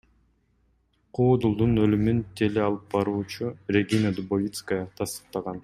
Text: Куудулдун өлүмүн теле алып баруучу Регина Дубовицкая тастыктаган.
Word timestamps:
Куудулдун 1.17 1.75
өлүмүн 1.83 2.23
теле 2.41 2.63
алып 2.69 2.89
баруучу 2.95 3.53
Регина 3.77 4.15
Дубовицкая 4.21 4.93
тастыктаган. 5.03 5.59